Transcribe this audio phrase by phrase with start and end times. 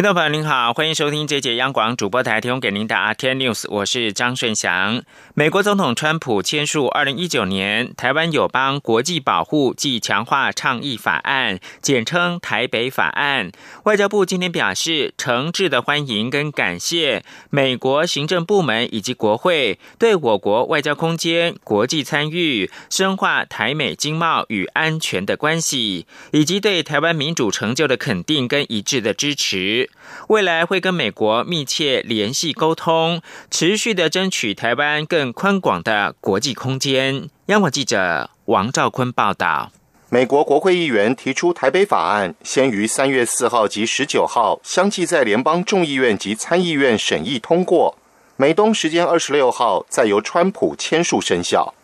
[0.00, 5.02] 听众朋友您好，欢迎收听这节央广主播台提供给您的 RT News，我是张顺祥。
[5.34, 13.52] 美国总统川普签署二零一九年台湾友邦国际保护暨强化倡议法案，简称台北法案。
[13.84, 29.89] 外交部今天表示，诚挚的欢迎跟感谢美国行政部门以及国会对我国外交空间、国际参与、深化台美经贸与安全的关系，以及对台湾民主成就的肯定跟一致的支持。
[30.28, 37.28] 未来会跟美国密切联系沟通，持续的争取台湾更宽广的国际空间。
[37.46, 39.72] 央广记者王兆坤报道。
[40.08, 47.96] 美国国会议员提出台北法案，先于三月四号及十九号相继在联邦众议院及参议院审议通过，
[48.36, 51.74] 美东时间二十六号再由川普签署生效。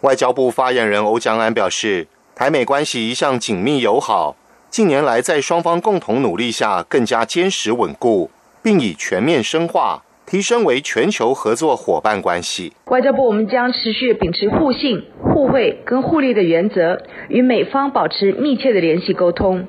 [0.00, 4.36] 外交部发言人欧江安表示，台美关系一向紧密友好。
[4.72, 8.30] 近年来，在双方共同努力下，更加坚实稳固，
[8.62, 12.72] 并已全面深化提升为全球合作伙伴关系。
[12.86, 19.66] 外交部，我们将持续秉持互信、互惠跟互利的原则，与美方保持密切的联系沟通。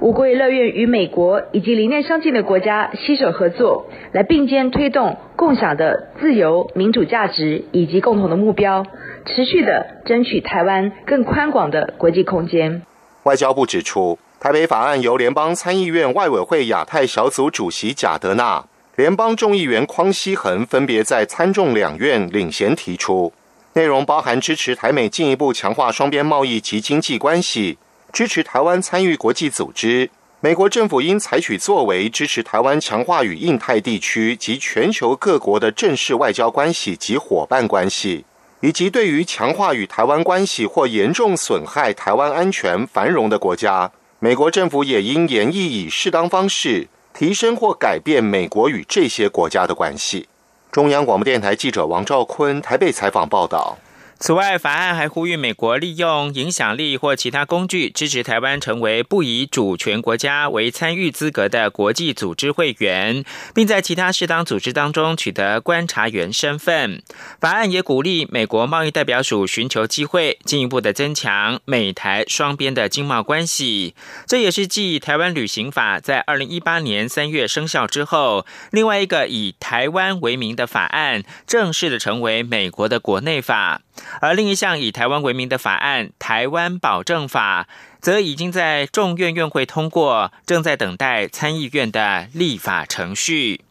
[0.00, 8.86] 我国也乐愿与美国以及理念相近的国家携手合作，来并肩推动共享的自由民主价值以及共同的目标，
[9.26, 12.80] 持续的争取台湾更宽广的国际空间。
[13.24, 14.18] 外交部指出。
[14.38, 18.62] 台北法案由联邦参议院外委会亚太小组主席贾德纳、
[18.94, 23.32] 联邦众议员匡希恒分别在参众两院领衔提出，
[23.72, 27.78] 内容包含支持台美进一步强化双边贸易及经济关系，
[28.12, 38.26] 支持台湾参与国际组织，美国政府应采取作为支持台湾强化与印太地区及全球各国的正式外交关系及伙伴关系，
[38.60, 43.90] 以及对于强化与台湾关系或严重损害台湾安全繁荣的国家。
[44.26, 50.26] 美国政府也应严意以适当方式提升或改变美国与这些国家的关系。
[50.72, 53.78] 中央广播电台记者王兆坤台北采访报道。
[54.18, 63.22] 此外，法案还呼吁美国利用影响力或其他工具，支持台湾成为不以主权国家为参与资格的国际组织会员，
[63.54, 67.02] 并在其他适当组织当中取得观察员身份。
[67.38, 73.94] 法案也鼓励美国贸易代表署寻求机会，进一步的增强美台双边的经贸关系。
[74.26, 83.82] 这也是继台湾旅行法在二零一八年三月生效之后，另外一个以台湾为名的法案正式的成为美国的国内法。
[84.20, 87.64] 而另一项以台湾为名的法案《台湾保证法》，
[88.00, 93.65] 则已经在众院院会通过，正在等待参议院的立法程序。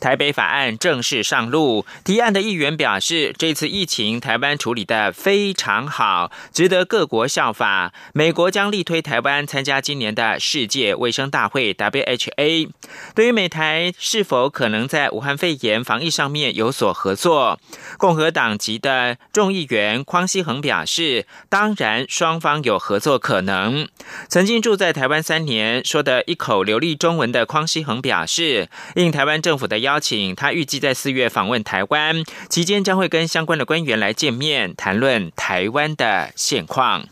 [0.00, 7.92] 台北法案正式上路，提案的议员表示，这次疫情台湾处理的非常好，值得各国效法。
[8.12, 12.68] 美国将力推台湾参加今年的世界卫生大会 （WHA）。
[13.14, 17.58] 对于美台是否可能在武汉肺炎防疫上面有所合作，
[17.98, 23.88] 共和党籍的众议员匡熙恒表示，当然双方有合作可能。
[24.28, 29.64] 曾经住在台湾三年，说的一口流利中文的匡熙恒表示，应台湾政政府。
[29.68, 37.06] 的邀请，他预计在四月访问台湾期间，将会跟相关的官员来见面，谈论台湾的现况。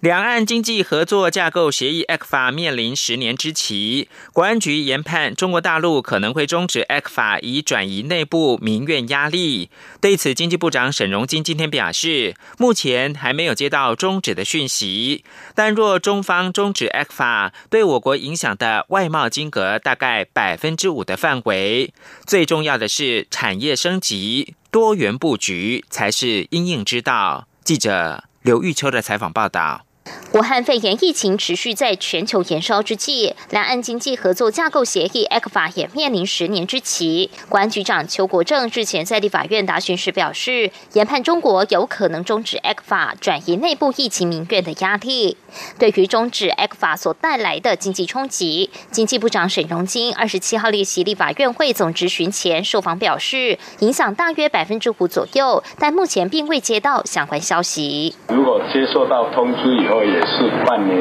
[0.00, 9.68] 两岸经济合作架构协议 （ECFA） 面临十年之期，国安局研判中国大陆可能会终止 ECFA，以转移内部民怨压力。
[10.00, 15.22] 对此，经济部长沈荣金今天表示，目前还没有接到终止的讯息，
[15.54, 21.92] 但若中方终止 ECFA，对我国影响的外贸金额大概百分之五的范围。
[22.24, 27.46] 最重要的是，产业升级、多元布局才是应应之道。
[27.62, 29.84] 记者刘玉秋的采访报道。
[30.32, 37.30] 武汉肺炎疫情持续在全球延烧之际，两岸经济合作架构协议 （ECFA） 也面临十年之期。
[37.48, 45.36] 国安局长邱国正日前在立法院答询时表示，研判中国有可能终止 ECFA，转移内部疫情民怨的压力。
[45.80, 58.14] 对于终止 ECFA 所带来的经济冲击，经济部长沈荣金二十七号列席立法院会总执询前受访表示，影响大约百分之五左右，但目前并未接到相关消息。
[58.28, 60.98] 如果接收到通知以后，也是半年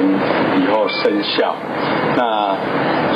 [0.61, 1.55] 以后生效。
[2.15, 2.55] 那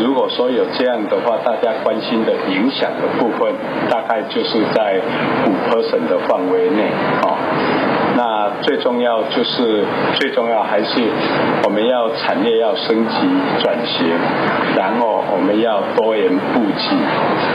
[0.03, 3.53] 如果说有这样的话，大家关心的影响的部分，
[3.89, 4.99] 大概就是在
[5.45, 6.89] 五 percent 的范围内，
[7.23, 7.92] 哦。
[8.15, 11.01] 那最重要就是最重要还是
[11.63, 13.15] 我们要产业要升级
[13.61, 14.07] 转型，
[14.75, 16.95] 然后我们要多元布局，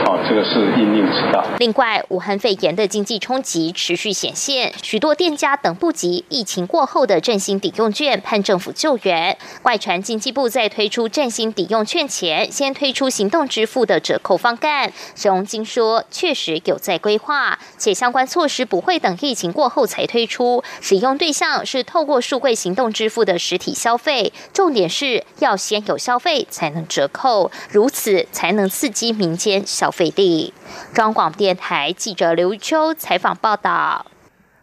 [0.05, 1.43] 哦，这个是应运之道。
[1.59, 9.37] 另外，武汉肺炎的经济冲击持续显现，许多店家等不及疫情过后的振兴抵用券，盼政府救援。
[9.63, 14.91] 外传经济部在推出振兴抵用券前，先推出行动支付的折扣方案。
[15.15, 20.48] 沈荣金说，确实有在规划，且相关措施不会等疫情过后才推出，
[20.81, 30.53] 使用对象是透过数柜行动支付的实体消费，重点是要先有消费才能折扣，如此才能刺激民间消费力。
[30.93, 34.05] 中广电台记者刘秋采访报道。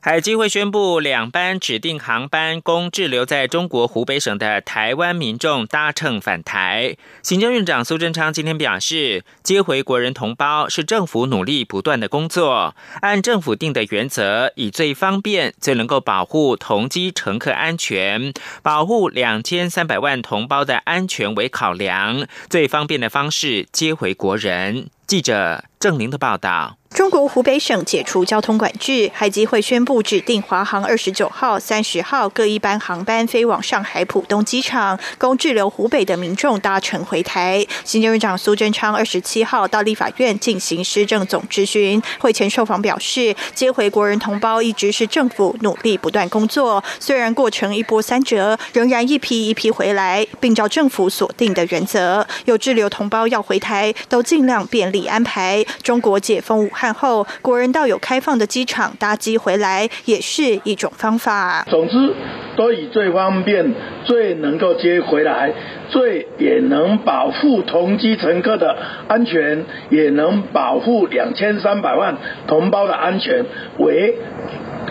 [0.08, 6.96] 海基会宣布，两班指定航班供滞留在中国湖北省的台湾民众搭乘返台。
[7.24, 18.32] 行政院长苏贞昌今天表示，接回国人同胞是政府努力不断的工作，按政府定的原则，以最方便、最能够保护同机乘客安全、
[18.62, 24.86] 保护两千三百万同胞的安全为考量，最方便的方式接回国人。
[25.08, 26.76] 记者郑玲的报道。
[26.90, 37.66] 中国湖北省解除交通管制，海基会宣布指定华航二十九号、三十号各一班航班飞往上海浦东机场，供滞留湖北的民众搭乘回台。
[37.84, 55.62] 行政院长苏贞昌二十七号到立法院进行施政总质询，会前受访表示，接回国人同胞一直是政府努力不断工作，虽然过程一波三折，仍然一批一批回来，并照政府所定的原则，有滞留同胞要回台，都尽量便利安排。
[55.82, 56.92] 中国解封武汉。
[56.94, 61.64] 后，国人到有开放的机场搭机回来，也是一种方法。
[61.68, 62.12] 总之，
[62.56, 63.74] 都以最方便、
[64.04, 65.52] 最能够接回来、
[65.90, 68.76] 最也能保护同机乘客的
[69.08, 73.44] 安全，也能保护两千三百万同胞的安全
[73.78, 74.16] 为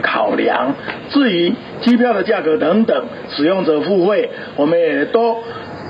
[0.03, 0.75] 考量。
[1.11, 3.05] 至于机票的价格等等，
[3.35, 5.37] 使用者付费，我们也都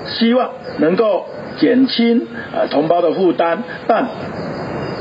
[0.07, 1.25] 希望能够
[1.59, 4.07] 减轻呃同胞的负担，但。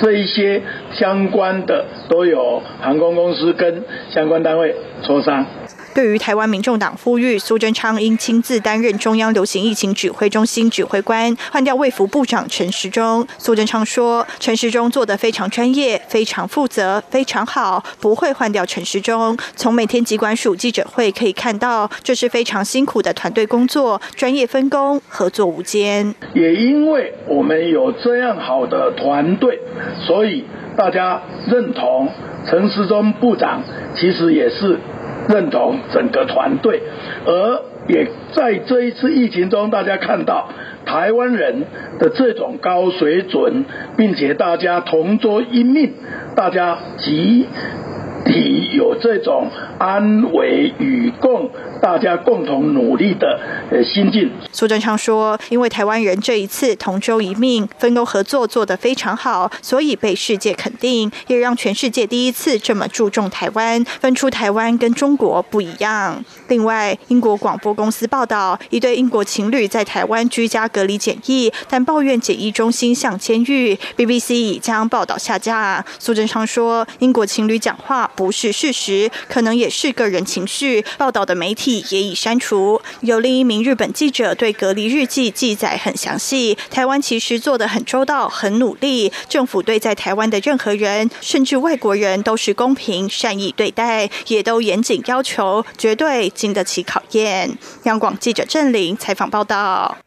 [0.05, 0.61] 这一些
[0.93, 5.47] 相关的都有航空公司跟相关单位磋商。
[5.94, 13.25] 对于台湾民众党呼吁苏贞昌应亲自担任中央流行疫情指挥中心指挥官，换掉卫福部长陈时中。
[13.38, 19.38] 苏贞昌说：“陈时中做得非常专业、非常负责、非常好，不会换掉陈时中。
[19.55, 26.12] 从每天机关署记者会可以看到，这是非常辛苦的团队工作，专业分工，合作无间。
[26.35, 29.61] 也因为我们有这样好的团队，
[30.05, 30.44] 所以
[30.76, 32.08] 大家认同
[32.50, 33.62] 陈时中部长，
[33.94, 34.81] 其实也是。”
[35.29, 36.82] 认同整个团队，
[37.26, 40.49] 而也在这一次疫情中，大家看到
[40.85, 41.65] 台湾人
[41.99, 43.65] 的这种高水准，
[43.97, 45.93] 并且大家同桌一命，
[46.37, 47.47] 大家集
[48.25, 49.49] 体有这种
[49.79, 51.50] 安危与共。
[51.85, 53.39] 大家共同努力的
[53.71, 54.31] 呃心境。
[54.51, 73.79] 苏贞昌说：“因为台湾人这一次同舟一命，分工合作做得非常好，所以被世界肯定，也让全世界第一次这么注重台湾，分出台湾跟中国不一样。”另外，英国广播公司报道，一对英国情侣在台湾居家隔离检疫，但抱怨检疫中心像监狱。
[73.95, 75.85] BBC 已将报道下架。
[75.99, 81.74] 苏贞昌说：“英国情侣讲话不是事实，可能也是个人情绪。”报道的媒体。
[81.91, 82.81] 也已删除。
[83.00, 86.59] 有另一名日本记者对隔离日记记载很详细。
[86.71, 89.10] 台湾其实做得很周到，很努力。
[89.29, 97.56] 政府对在台湾的任何人，甚至外国人，都是公平善意对待，也都严谨要求，绝对经得起考验。
[97.84, 100.04] 央广记者郑玲采访报道。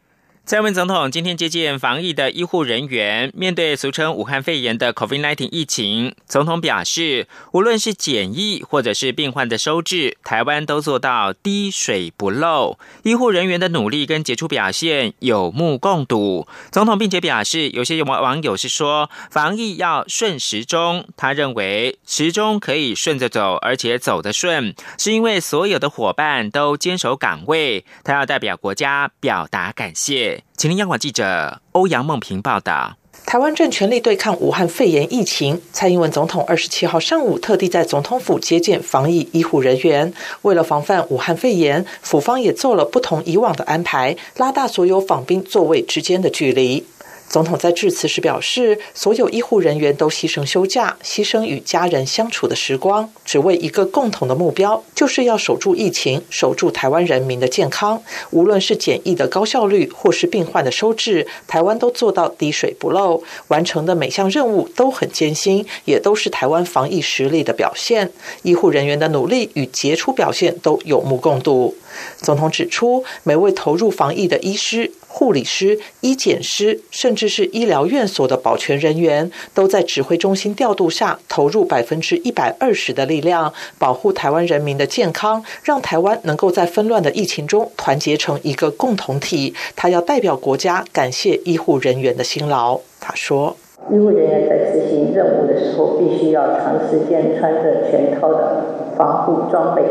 [0.48, 12.78] 蔡文总统今天接见防疫的医护人员，面对俗称武汉肺炎的 COVID-19 疫情，总统表示，无论是检疫或者是病患的收治，台湾都做到滴水不漏。
[13.02, 16.48] 医护人员的努力跟杰出表现有目共睹。
[16.72, 30.37] 总统并且表示，有些网网友是说防疫要顺时钟，他认为时钟可以顺着走，而且走得顺，是因为所有的伙伴都坚守岗位，他要代表国家表达感谢。
[30.56, 35.60] 请听央广记者欧阳梦平报道：台湾正全力对抗武汉肺炎疫情。
[35.72, 40.12] 蔡英文总统二十七号上午特地在总统府接见防疫医护人员。
[40.42, 46.84] 为了防范武汉肺炎，府方也做了不同以往的安排，拉大所有访宾座位之间的距离。
[47.28, 58.02] 总统在致辞时表示，所有医护人员都牺牲休假，牺牲与家人相处的时光，只为一个共同的目标，就是要守住疫情，守住台湾人民的健康。
[58.30, 68.10] 无论是检疫的高效率，或是病患的收治，台湾都做到滴水不漏，完成的每项任务都很艰辛，也都是台湾防疫实力的表现。
[68.42, 71.76] 医护人员的努力与杰出表现都有目共睹。
[72.16, 74.90] 总统指出，每位投入防疫的医师。
[75.18, 89.52] 护理师、医检师，甚至是医疗院所的保全人员，都在指挥中心调度下，投入百分之一百二十的力量，保护台湾人民的健康，让台湾能够在纷乱的疫情中团结成一个共同体。
[89.74, 92.78] 他要代表国家感谢医护人员的辛劳。
[93.00, 93.56] 他说
[93.90, 99.82] ：“医护人员在执行任务的时候，必须要长时间穿着全套的防护装备，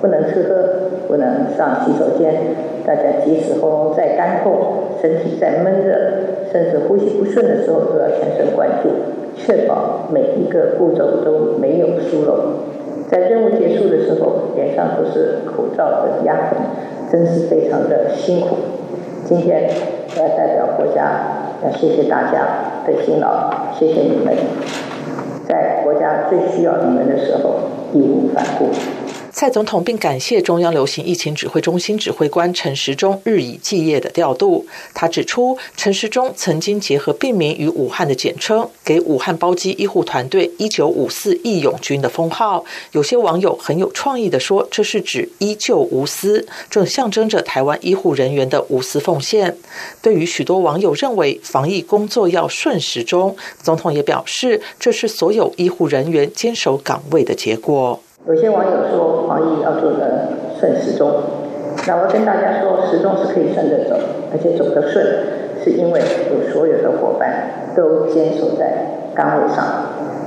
[0.00, 0.56] 不能吃喝，
[1.06, 2.34] 不能上洗手间。”
[2.84, 4.52] 大家即使喉咙再干痛、
[5.00, 5.94] 身体再闷热，
[6.50, 8.90] 甚至呼吸不顺的时候，都要全神贯注，
[9.36, 12.36] 确保每一个步骤都没有疏漏。
[13.08, 16.58] 在任务结束的时候，脸上都是口罩的压痕，
[17.10, 18.56] 真是非常的辛苦。
[19.24, 19.70] 今天
[20.16, 21.20] 我要代表国家，
[21.64, 24.34] 要谢谢大家的辛劳，谢谢你们，
[25.48, 25.73] 在
[26.14, 28.68] 他最需要你们的时候义无反顾。
[29.34, 34.64] 蔡总统并感谢中央流行疫情指挥中心指挥官陈时中日以继夜的调度。
[34.94, 42.64] 他指出，陈时中曾经结合病名与武汉的简称，给武汉包机医护团队“一九五四义勇军”的封号。
[42.92, 49.56] 有些网友很有创意的说，这是指依旧无私，正象征着台湾医护人员的无私奉献。
[50.00, 58.00] 对于许多网友认为防疫工作要顺时钟，总统也表示，这是所有医护人员坚守岗位的结果。
[58.26, 60.28] 有些网友说防疫要做的
[60.58, 61.12] 顺时钟，
[61.86, 63.96] 那我跟大家说，时钟是可以顺着走，
[64.32, 65.04] 而且走得顺，
[65.62, 66.00] 是因为
[66.32, 69.64] 有所有的伙伴都坚守在岗位上。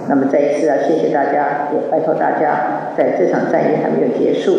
[0.10, 4.56] 那么再一次啊，谢谢大家，也拜托大家，在这场战役还没有结束，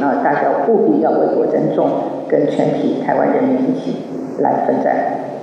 [0.00, 1.90] 那大家务必要为国争重，
[2.26, 3.96] 跟全体台湾人民一起
[4.38, 4.96] 来奋战。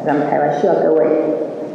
[0.04, 1.06] 那么台湾需要各位，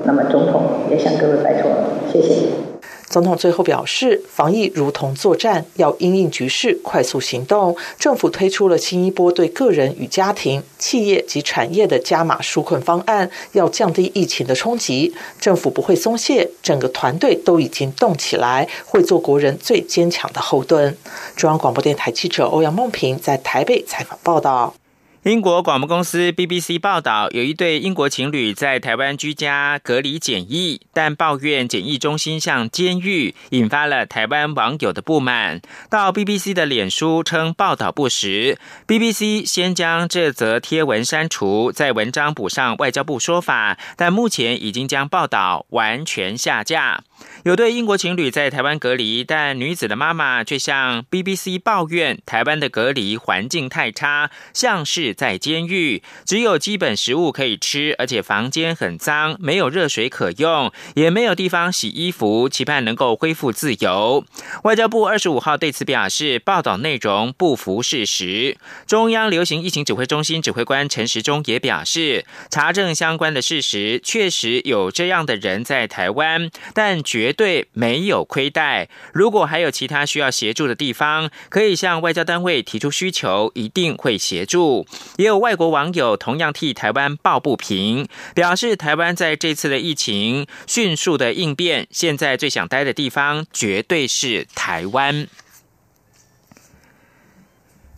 [0.03, 1.71] 那么总统也向各位拜托，
[2.11, 2.70] 谢谢。
[3.11, 7.77] 总统最后表示，防疫如同作战，要因应局势快速行动。
[7.99, 15.13] 政府推出了新一波对个人与家庭、企业及产业的加码纾困方案，要降低疫情的冲击。
[15.41, 20.97] 政府不会松懈，整个团队都已经动起来，会做国人最坚强的后盾。
[21.35, 24.80] 中央广播电台记者欧阳梦平在台北采访报道。
[25.25, 35.61] 英国广播公司 BBC 报道，有一对英国情侣在台湾居家隔离检疫，但抱怨检疫中心像监狱，引发了台湾网友的不满。
[35.91, 47.05] 到 BBC 的脸书称报道不实，BBC 先将这则贴文删除，在文章补上外交部说法，但目前已经将报道完全下架。
[47.45, 64.25] 有对英国情侣在台湾隔离，但女子的妈妈却向 BBC 抱怨台湾的隔离环境太差，像是在监狱，只有基本食物可以吃，而且房间很脏，没有热水可用，也没有地方洗衣服，期盼能够恢复自由。
[64.65, 68.59] 外交部二十五号对此表示，报道内容不符事实。
[68.87, 77.01] 中央流行疫情指挥中心指挥官陈时中也表示，查证相关的事实，确实有这样的人在台湾，但。
[77.03, 78.89] 绝对没有亏待。
[79.13, 84.87] 如果还有其他需要协助的地方，可以向外交单位提出需求，一定会协助。
[85.17, 95.27] 也有外国网友同样替台湾抱不平，表示台湾在这次的疫情迅速的应变，现在最想待的地方绝对是台湾。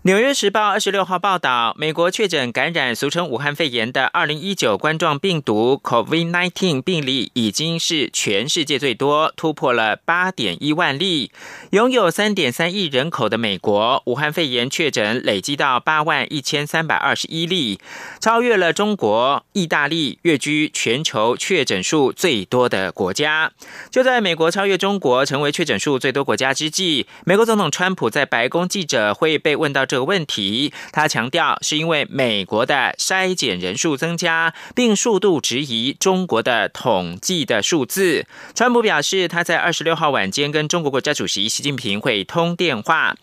[0.04, 11.30] 纽约时报二十六号报道，美国确诊感染俗称武汉肺炎的二零一九冠状病毒 （COVID-19） 病例已经是全世界最多，突破了八点一万例。
[11.71, 17.78] 拥有三点三亿人口的美国，武汉肺炎确诊累积到八万一千三百二十一例，
[18.21, 23.52] 超越了中国、意大利，跃居全球确诊数最多的国家。
[23.88, 29.87] 就在美国超越中国，成为确诊数最多国家之际，美国总统川普在白宫记者会被问到。
[29.92, 38.25] 这个问题，他强调是因为美国的筛检人数增加，并数度质疑中国的统计的数字。
[38.54, 43.14] 川普表示，他在二十六号晚间跟中国国家主席习近平会通电话。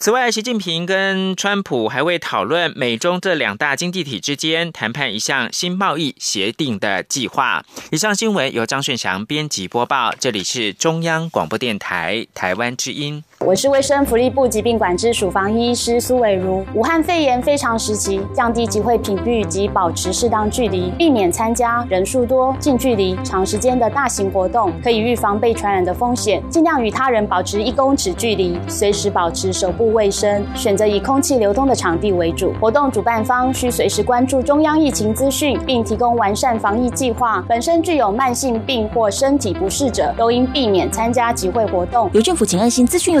[0.00, 7.64] 此外，习近平跟川普还会讨论美中这两大经济体之间谈判一项新贸易协定的计划。
[7.92, 13.22] 以上新闻由张顺祥编辑播报，这里是中央广播电台台湾之音。
[13.44, 16.64] 我是卫生福利部疾病管制署防疫医师苏伟如。
[16.74, 26.40] 武汉肺炎非常时期，降低集会频率及保持适当距离，避免参加人数多、近距离、长时间的大型活动，可以预防被传染的风险。
[26.48, 32.52] 尽量与他人保持一公尺距离，随时保持手部卫生，选择以空气流通的场地为主。
[32.60, 37.44] 活动主办方需随时关注中央疫情资讯，并提供完善防疫计划。
[37.48, 42.08] 本身具有慢性病或身体不适者，都应避免参加集会活动。
[42.12, 43.20] 由政府请安心资讯由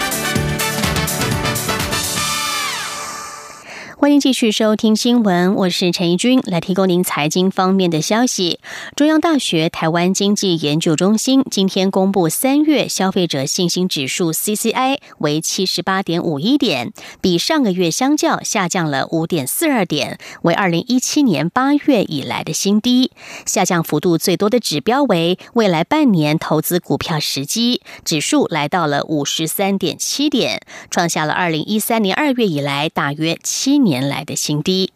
[4.01, 8.59] 欢迎继续收听新闻，我是陈怡君，来提供您财经方面的消息。
[8.95, 16.91] 中央大学台湾经济研究中心今天公布三月消费者信心指数 （CCI） 为七十八点五一点，
[17.21, 23.11] 比上个月相较下降了五点四二点，为二零一七年八月以来的新低。
[23.45, 33.90] 下降幅度最多的指标为未来半年投资股票时机指数，来到了五十三点七点，创下了二零一三年二月以来大约七年。
[33.91, 34.93] 年来的新低。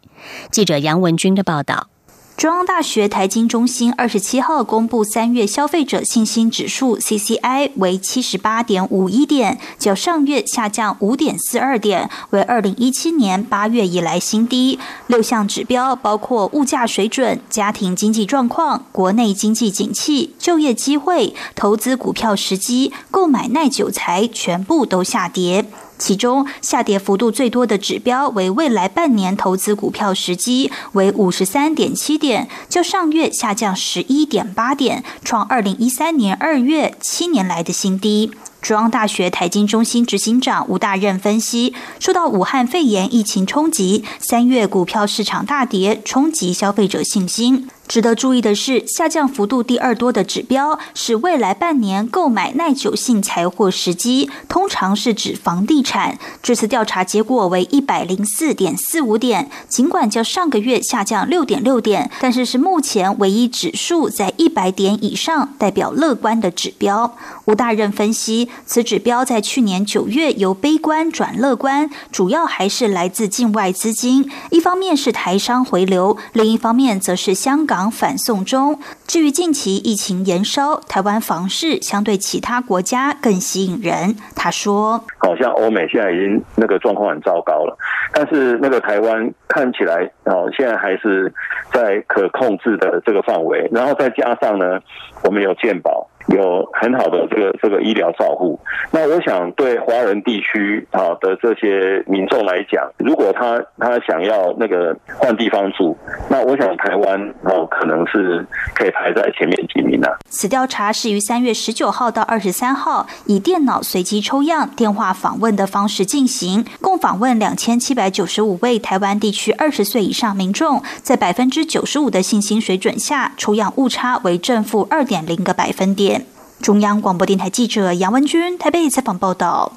[0.50, 1.88] 记者杨文军的报道。
[2.36, 14.78] 中央大学财经中心二十七号公布三月消费者信心指数 （CCI） 为七十八点五一点，较上月下降五点四二点，为二零一七年八月以来新低。
[15.06, 25.64] 六项指标包括物价水准、家庭经济状况、国内经济景气、就业机会、投资股票时机、购买耐久材，全部都下跌。
[25.98, 38.30] 其中下跌幅度最多的指标为未来半年投资股票时机，为五十三点七点，较上月下降十一点八点，创二零一三年二月七年来的新低。
[38.62, 47.68] 中央大学财经中心执行长吴大任分析，受到武汉肺炎疫情冲击，三月股票市场大跌，冲击消费者信心。
[47.86, 56.18] 值得注意的是，下降幅度第二多的指标是未来半年购买耐久性财货时机，通常是指房地产。
[56.42, 67.16] 这次调查结果为一百零四点四五点，尽管较上个月下降六点六点，但是是目前唯一指数在一百点以上，代表乐观的指标。
[67.46, 77.86] 吴大任分析，此指标在去年九月由悲观转乐观，主要还是来自境外资金，一方面是台商回流，另一方面则是香港。
[77.96, 78.78] 反送中。
[79.06, 84.16] 至于近期疫情延烧，台湾房市相对其他国家更吸引人。
[84.34, 87.78] 他说：“好像欧美现在已经那个状况很糟糕了，
[88.12, 91.32] 但是那个台湾看起来哦，现在还是
[91.72, 93.68] 在可控制的这个范围。
[93.72, 94.80] 然后再加上呢，
[95.22, 98.58] 我们有健保。”有很好的这个这个医疗照护，
[98.90, 105.96] 那我想对华人地区啊的这些民众来讲，如果他他想要那个换地方住，
[106.28, 110.18] 那我想台湾哦可能是可以排在前面几名的。
[110.28, 126.15] 此调查是于三月十九号到二十三号以电脑随机抽样、电话访问的方式进行，共访问两千七百九十五位台湾地区二十岁以上民众，在百分之九十五的信心水准下，抽样误差为正负二点零个百分点。
[126.60, 129.72] 中央广播电台记者杨文君台北采访报道。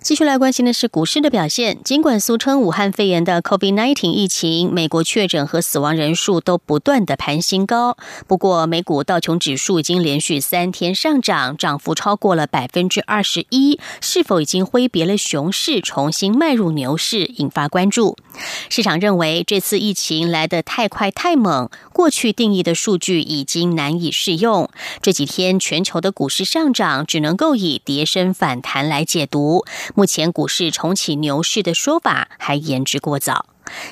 [0.00, 1.82] 继续来关心的是股市的表现。
[1.82, 7.96] 尽管俗称武汉肺炎的 COVID-19 疫情，美国确诊和死亡人数都不断的盘新高。
[8.26, 13.80] 不过，美股道琼指数已经连续三天上涨，涨幅超过了百分之二十一。
[14.02, 18.14] 是否已经挥别了熊市，重新迈入牛市，引发关注。
[18.68, 24.68] 市场认为，这次疫情来得太快太猛，过去定义的数据已经难以适用。
[25.00, 29.64] 这几天全球的股市上涨，只能够以跌升反弹来解读。
[29.94, 33.46] 目前股市重启牛市的说法还言之过早。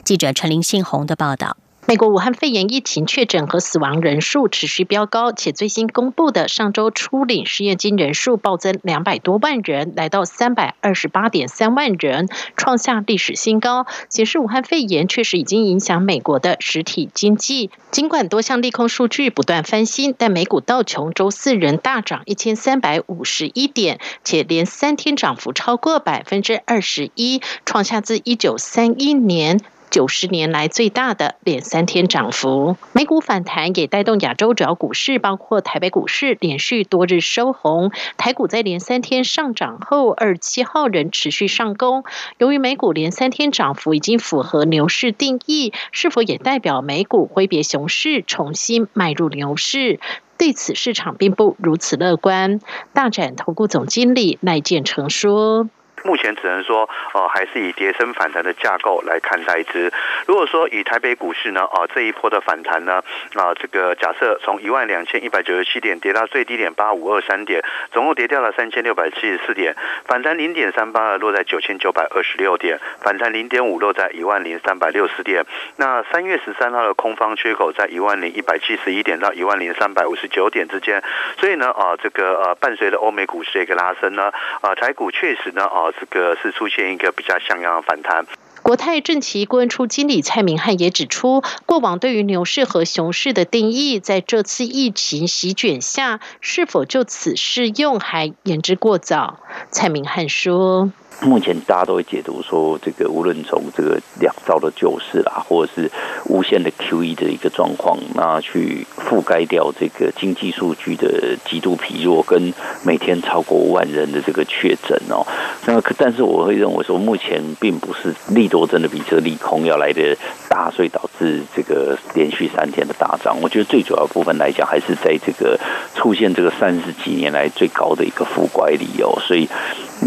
[0.05, 1.57] 记者陈林信宏的报道。
[1.93, 17.71] 美国武汉肺炎疫情确诊和死亡人数持续飙高，且最新公布的上周初领失业金人数暴增两百多万人，来到三百二十八点三万人，创下历史新高，显示武汉肺炎确实已经影响美国的实体经济。
[17.91, 29.61] 尽管多项利空数据不断翻新，但美股道琼周四仍大涨一千三百五十一点，且连三天涨幅超过百分之二十一，创下自一九三一年。
[29.93, 37.93] 九十年来最大的连三天涨幅，美股反弹也带动亚洲主要股市，包括台北股市连续多日收红。
[38.17, 42.05] 台股在连三天上涨后，二七号仍持续上攻。
[42.39, 50.01] 由于美股连三天涨幅已经符合牛市定义，是否也代表美股挥别熊市，重新迈入牛市？
[50.39, 52.61] 对此市场并不如此乐观。
[52.95, 55.69] 大展投顾总经理赖建成说。
[56.05, 59.93] 目前只能说，呃，还是以跌升反弹的架构来看待之。
[60.27, 63.03] 如果说以台北股市呢，啊，这一波的反弹呢，
[63.35, 67.63] 啊，这个假设从一万两千一百九十七点跌到最低点八五二三点，
[67.93, 75.45] 总共跌掉了三千六百七十四点，反弹零点三八二落在九千九百二十六点，反弹零点五落在一万零三百六十点。
[75.77, 81.03] 那三月十三号的空方缺口在一万零一百七十一点到一万零三百五十九点之间，
[81.39, 85.92] 所以呢，啊，这个呃，伴随着欧美股市的一个拉升呢，啊，台股确实呢，啊。
[86.01, 88.25] 这个是出现一个比较像样的反弹。
[88.63, 99.41] 国泰正奇顾问处经理蔡明汉也指出，过往对于牛市和熊市的定义，在这次疫情席卷下，是否就此适用，还言之过早。
[99.71, 100.91] 蔡明汉说。
[101.21, 105.89] 目前大家都会解读说，这个无论从这个两兆的救市啦，或者是
[106.25, 115.25] 无限的 QE 的一个状况，那去覆盖掉这个经济数据的极度疲弱，跟每天超过万人的这个确诊哦。
[115.67, 120.15] 那但是我会认为说，目前并不是立多真的比这个利空要来的
[120.51, 123.35] 大，所以导致这个连续三天的大涨。
[123.41, 125.59] 我觉得最主要部分来讲，还是在这个
[125.95, 129.49] 出现这个三十几年来最高的一个负拐理由，所以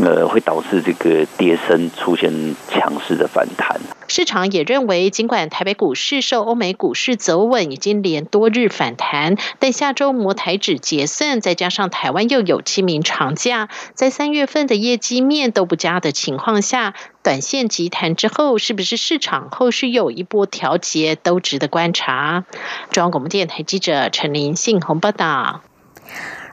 [0.04, 1.26] 呃会导致这个。
[1.38, 22.46] 跌升出现强势的反弹，市场也认为，尽管台北股市受欧美股市走稳，已经连多日反弹，但下周摩台指结算，再加上台湾又有清明长假，在三月份的业绩面都不佳的情况下，短线急弹之后，是不是市场后续有一波调节，都值得观察。
[22.92, 25.62] 中央广播电台记者陈林信宏报道。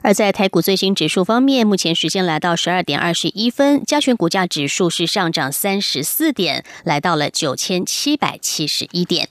[0.03, 9.29] 而在台股最新指数方面，目前时间来到十二点二十一分，加权股价指数是上涨三十四点，来到了九千七百七十一点。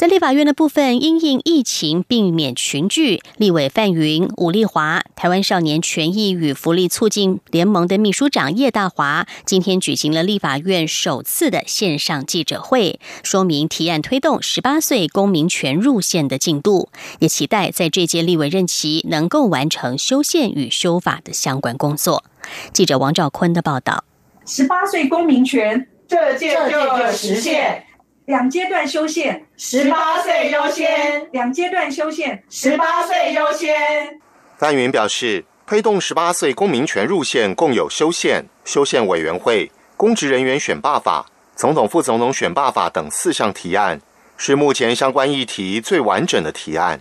[0.00, 22.24] 在立法院的部分，因应疫情避免群聚，立委范云、武立华、台湾少年权益与福利促进联盟的秘书长叶大华，今天举行了立法院首次的线上记者会，说明提案推动十八岁公民权入宪的进度，也期待在这届立委任期能够完成修宪与修法的相关工作。
[22.72, 24.04] 记者王兆坤的报道：
[24.46, 27.84] 十八岁公民权，这届就实现。
[28.26, 30.86] 两阶段修宪，十八岁优先；
[31.32, 34.20] 两阶段修宪，十八岁优先。
[34.56, 44.00] 范云表示，推动十八岁公民权入宪，共有修宪、修宪委员会、公职人员选罢法、总统、副总统选罢法等四项提案，
[44.36, 47.00] 是目前相关议题最完整的提案。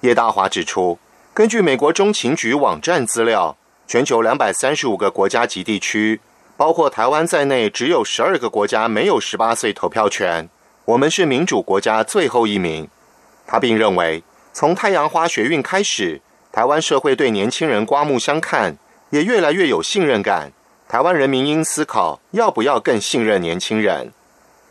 [0.00, 0.98] 叶大华指出，
[1.32, 6.20] 根据美国中情局网站资料，全球两百三十五个国家及地区，
[6.56, 10.50] 包括台湾在内，只有十二个国家没有十八岁投票权。
[10.86, 12.88] 我们是民主国家最后一名。
[13.44, 14.22] 他并认为，
[14.52, 16.20] 从太阳花学运开始，
[16.52, 18.78] 台湾社会对年轻人刮目相看，
[19.10, 20.52] 也越来越有信任感。
[20.88, 24.12] 台湾人民应思考，要不要更信任年轻人。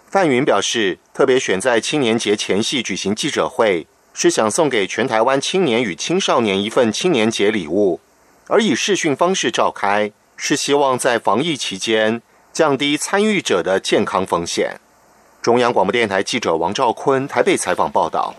[0.10, 8.00] 范云表示，特别选在青年节前夕举行记者会，是想送给全台湾青年与青少年一份青年节礼物，
[8.48, 12.22] 而以视讯方式召开，是希望在防疫期间
[12.54, 14.80] 降低参与者的健康风险。
[15.46, 18.34] 中央广播电台记者王兆坤台北采访报道。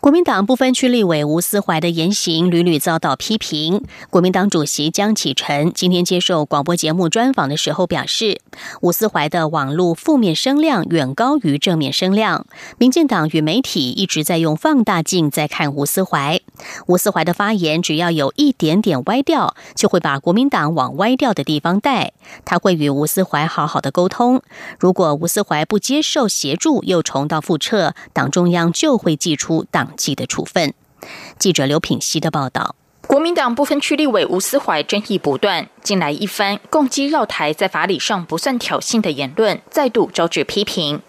[0.00, 3.82] 国民党不分区立委吴思怀的言行屡屡遭到批评。
[4.10, 8.40] 国民党主席江启臣今天接受广播节目专访的时候表示，
[8.80, 12.46] 吴思怀的网络负面声量远高于正面声量。
[12.78, 16.40] 民进党与媒体一直在用放大镜在看吴思怀。
[16.86, 22.12] 吴思怀的发言只要有一点点歪掉，就会把国民党往歪掉的地方带。
[22.44, 24.42] 他会与吴思怀好好的沟通。
[24.78, 29.87] 如果吴思怀不接受协助，又重蹈覆辙，党中央就会祭出党。
[29.96, 30.74] 记的处分。
[31.38, 32.74] 记者刘品熙的报道：
[33.06, 41.00] 国民党不分区立委吴思怀争议不断，近来一番攻击绕台，在法理上不算挑衅的言论，再度招致批评。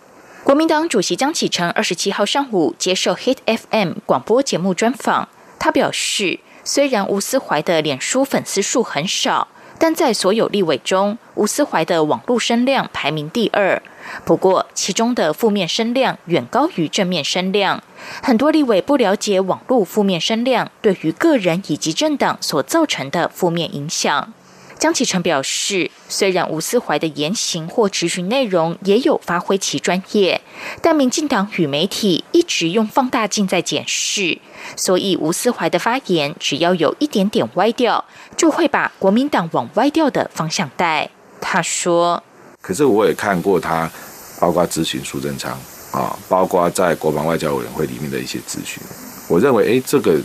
[0.44, 5.28] 国民党主席江启臣二十七号上午接受 Hit FM 广播节目专访，
[5.60, 13.82] 他表示，虽然吴思怀的脸书粉丝数很少，但在所有立委中，吴思怀的网络声量排名第二。
[14.26, 17.82] 不过，其中的负面声量远高于正面声量。
[18.22, 24.34] 很多立委不了解网络负面声量对于个人以及政党所造成的负面影响。
[24.80, 30.42] 江启臣表示，虽然吴思怀的言行或质询内容也有发挥其专业，
[30.82, 34.40] 但民进党与媒体一直用放大镜在检视，
[34.78, 38.06] 所以吴思怀的发言只要有一点点歪掉，
[38.38, 41.10] 就会把国民党往歪掉的方向带。
[41.42, 42.24] 他说。
[42.62, 43.92] 可是我也看过他，
[44.40, 45.52] 包括咨询苏贞昌
[45.92, 48.82] 啊，包括在国防外交委员会里面的一些咨询，
[49.28, 50.18] 我认为，哎，这个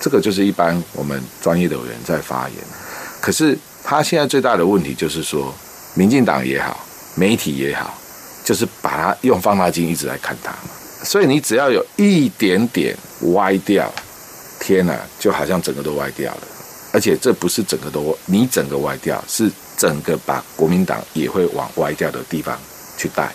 [0.00, 2.58] 这个就是一般我们专业的委员在发言。
[3.20, 5.54] 可是他现在最大的问题就是说，
[5.94, 7.94] 民进党也好，媒体也好，
[8.42, 10.52] 就是把它用放大镜一直来看他。
[11.04, 12.96] 所以你只要有一点点
[13.34, 13.92] 歪掉，
[14.58, 16.40] 天哪，就好像整个都歪掉了。
[16.94, 22.58] 而且这不是整个都你整个歪掉，是整个把国民党也会往歪掉的地方
[22.96, 23.30] 去带。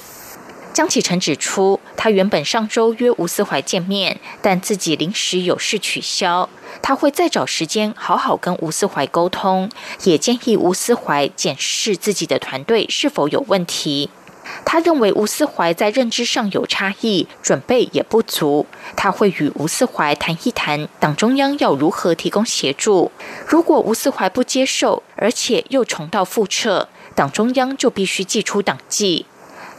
[0.71, 6.47] 江启臣指出，他原本上周约吴思怀见面，但自己临时有事取消。
[6.81, 9.69] 他会再找时间好好跟吴思怀沟通，
[10.03, 14.09] 也建议吴思怀检视自己的团队是否有问题。
[14.63, 18.65] 他认为吴思怀在认知上有差异，准备也不足。
[18.95, 23.11] 他会与吴思怀谈一谈，党中央要如何提供协助。
[23.45, 29.25] 如果吴思怀不接受，而且又重蹈覆辙，党中央就必须祭出党纪。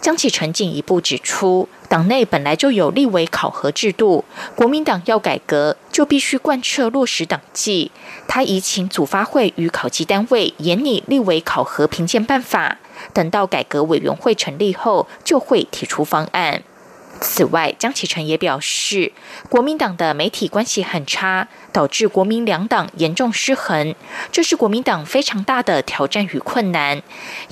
[0.00, 4.24] 江启臣进一步指出，党内本来就有立委考核制度，
[4.56, 7.90] 国民党要改革，就必须贯彻落实党纪。
[8.26, 12.78] 他已请组发会与考级单位研拟立委考核评鉴办法。
[13.12, 16.62] 等到改革委员会成立后，就会提出方案。
[17.20, 19.12] 此外，江启臣也表示，
[19.48, 23.94] 国民党的媒体关系很差，导致国民两党严重失衡，
[24.32, 27.02] 这是国民党非常大的挑战与困难。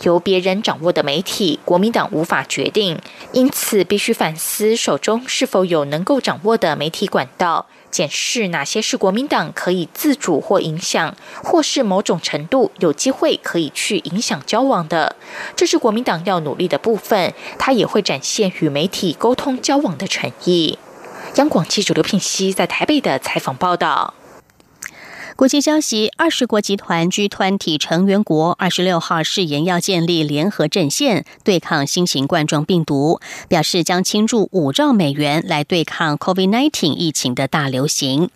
[0.02, 2.98] 由别人掌握的媒体，国民党无法决定，
[3.33, 7.66] 因此必须反思手中是否有能够掌握的媒体管道。
[7.90, 15.16] 检视哪些是国民党可以自主或影响，或是某种程度有机会可以去影响交往的，
[15.57, 17.33] 这是国民党要努力的部分。
[17.59, 20.79] 他也会展现与媒体沟通交往的诚意。
[21.35, 24.14] 央广记者刘品熙在台北的采访报道。
[25.38, 38.31] 国际消息：二十国集团 G 团体成员国二十六号誓言要建立联合阵线对抗新型冠状病毒，表示将倾注五兆美元来对抗 COVID-19 疫情的大流行。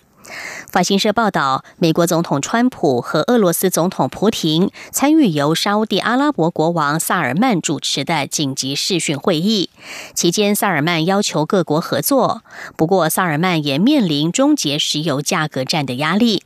[0.70, 9.70] 法新社报道，美国总统川普和俄罗斯总统普廷参与由沙地阿拉伯国王萨尔曼主持的紧急视讯会议，
[10.14, 12.42] 期间萨尔曼要求各国合作，
[12.76, 16.44] 不过萨尔曼也面临终结石油价格战的压力。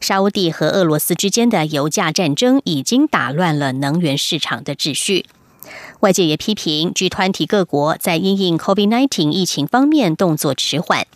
[0.00, 5.26] 沙地和俄罗斯之间的油价战争已经打乱了能源市场的秩序。
[6.00, 11.06] 外界也批评 G 团体各国在因应 COVID-19 疫情方面动作迟缓。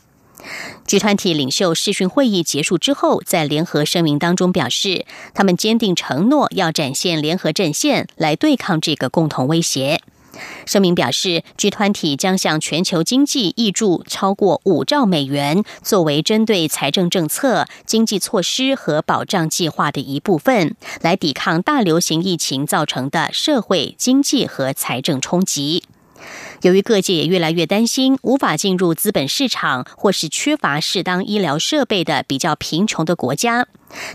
[0.86, 10.00] G 团体领袖视讯会议结束之后，在联合声明当中表示，他们坚定承诺要展现联合阵线来对抗这个共同威胁。
[10.66, 25.84] 声明表示，G 团体将向全球经济挹注超过五兆美元，作为针对财政政策、经济措施和保障计划的一部分，来抵抗大流行疫情造成的社会、经济和财政冲击。
[26.62, 33.68] 由于各界也越来越担心无法进入资本市场或是缺乏适当医疗设备的比较贫穷的国家，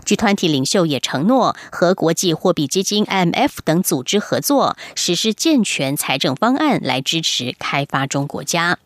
[0.04, 8.78] 据团体领袖也承诺和国际货币基金 IMF 等组织合作，实施健全财政方案来支持开发中国家。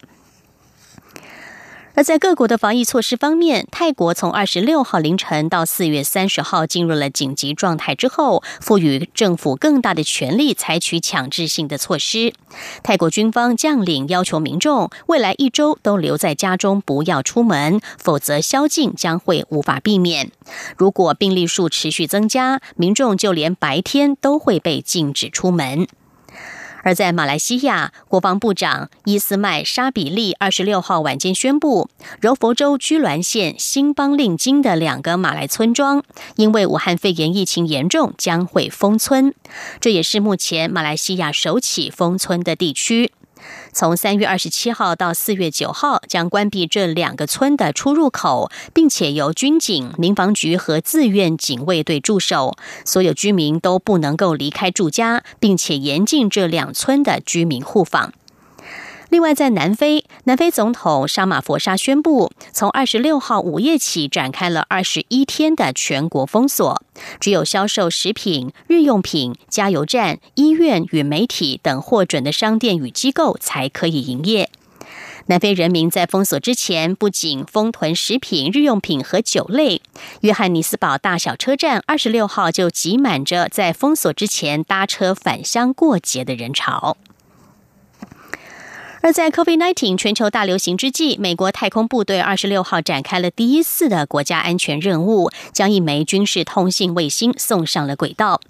[1.98, 12.32] 而在各国的防疫措施方面，泰国从二十六号凌晨到四月三十号进入了紧急状态之后，赋予政府更大的权力，采取强制性的措施。
[12.84, 20.30] 泰国军方将领要求民众未来一周都留在家中，不要出门，否则宵禁将会无法避免。
[20.76, 25.88] 如果病例数持续增加，民众就连白天都会被禁止出门。
[26.88, 36.02] 而在马来西亚，国防部长伊斯麦沙比利二十六号晚间宣布，柔佛州居銮县新邦令金的两个马来村庄，
[36.36, 39.34] 因为武汉肺炎疫情严重，将会封村。
[39.80, 43.12] 这也是目前马来西亚首起封村的地区。
[43.78, 58.12] 从三月二十七号到四月九号，将关闭这两个村的出入口，并且由军警、民防局和自愿警卫队驻守，所有居民都不能够离开住家，并且严禁这两村的居民互访。
[59.10, 66.82] 另外，在南非，南非总统沙马佛沙宣布，从二十六号午夜起展开了二十一天的全国封锁，
[67.18, 74.50] 只有销售食品、日用品、加油站、医院与媒体等获准的商店与机构才可以营业。
[75.26, 79.80] 南非人民在封锁之前，不仅封囤食品、日用品和酒类，
[80.20, 86.98] 约翰尼斯堡大小车站二十六号就挤满着在封锁之前搭车返乡过节的人潮。
[89.12, 98.40] 在 COVID-19 全球大流行之际，美国太空部队二十六号展开了第一次的国家安全任务，将一枚军事通信卫星送上了轨道。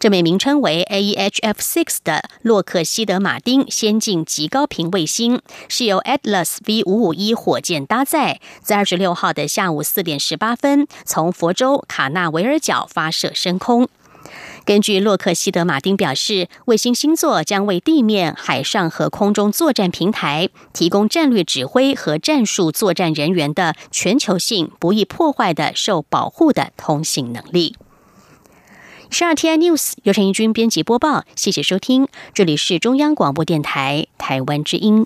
[0.00, 13.88] 这枚名称为 AEHF-6 的洛克希德马丁先进极高频卫星，是由 Atlas V 五五一火箭搭载，在二十六号的下午四点十八分，从佛州卡纳维尔角发射升空。
[14.64, 27.76] 根据洛克希德马丁表示，卫星星座将为地面、海上和空中作战平台提供战略指挥和战术作战人员的全球性、不易破坏的、受保护的通信能力。
[29.10, 35.04] 十二 T I News 由陈义军编辑播报，谢谢收听，这里是中央广播电台台湾之音。